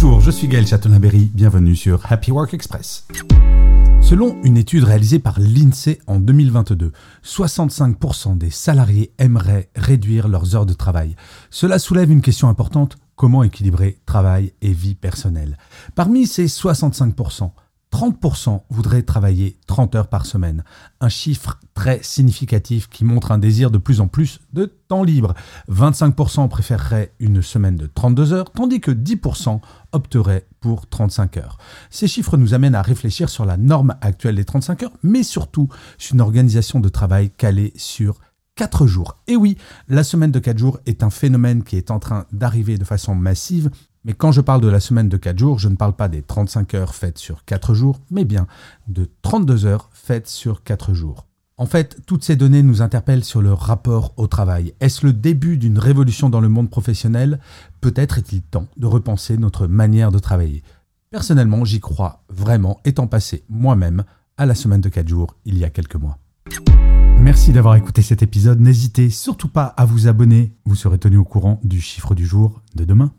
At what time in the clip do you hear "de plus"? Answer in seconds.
23.70-24.00